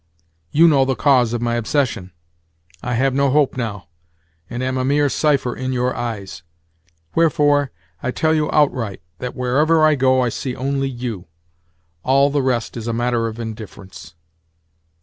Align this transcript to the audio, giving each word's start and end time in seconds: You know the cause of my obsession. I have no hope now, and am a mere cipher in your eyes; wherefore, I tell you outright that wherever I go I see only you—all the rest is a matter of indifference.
You 0.51 0.67
know 0.67 0.83
the 0.83 0.95
cause 0.95 1.31
of 1.31 1.43
my 1.43 1.53
obsession. 1.57 2.11
I 2.81 2.95
have 2.95 3.13
no 3.13 3.29
hope 3.29 3.55
now, 3.55 3.87
and 4.49 4.63
am 4.63 4.75
a 4.75 4.83
mere 4.83 5.09
cipher 5.09 5.55
in 5.55 5.73
your 5.73 5.95
eyes; 5.95 6.41
wherefore, 7.13 7.69
I 8.01 8.09
tell 8.09 8.33
you 8.33 8.51
outright 8.51 9.03
that 9.19 9.35
wherever 9.35 9.85
I 9.85 9.93
go 9.93 10.19
I 10.21 10.29
see 10.29 10.55
only 10.55 10.89
you—all 10.89 12.31
the 12.31 12.41
rest 12.41 12.75
is 12.75 12.87
a 12.87 12.93
matter 12.93 13.27
of 13.27 13.39
indifference. 13.39 14.15